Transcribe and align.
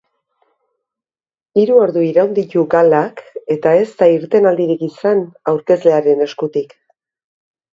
Hiru 1.63 1.75
ordu 1.81 2.03
iraun 2.07 2.33
ditu 2.39 2.63
galak 2.71 3.21
eta 3.57 3.75
ez 3.83 3.85
da 4.01 4.09
irtenaldirik 4.15 4.83
izan 4.89 5.23
aurkezlearen 5.53 6.25
eskutik. 6.31 6.75